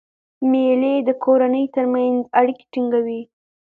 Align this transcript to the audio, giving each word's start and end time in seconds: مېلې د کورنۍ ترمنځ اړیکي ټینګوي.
مېلې 0.51 0.95
د 1.07 1.09
کورنۍ 1.23 1.65
ترمنځ 1.75 2.19
اړیکي 2.39 2.65
ټینګوي. 2.73 3.21